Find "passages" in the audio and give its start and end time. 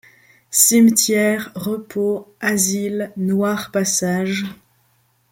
3.71-4.47